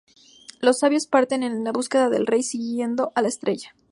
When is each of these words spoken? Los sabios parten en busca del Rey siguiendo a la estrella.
Los 0.61 0.79
sabios 0.79 1.05
parten 1.05 1.43
en 1.43 1.63
busca 1.65 2.09
del 2.09 2.25
Rey 2.25 2.41
siguiendo 2.41 3.11
a 3.13 3.21
la 3.21 3.27
estrella. 3.27 3.75